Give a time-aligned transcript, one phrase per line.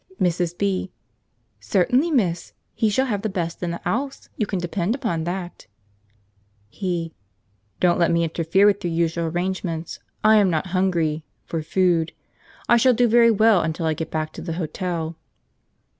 [0.19, 0.57] Mrs.
[0.57, 0.89] B.
[1.59, 5.67] "Certainly, miss, he shall have the best in the 'ouse, you can depend upon that."
[6.69, 7.13] He.
[7.79, 9.99] "Don't let me interfere with your usual arrangements.
[10.23, 12.13] I am not hungry for food;
[12.67, 15.17] I shall do very well until I get back to the hotel."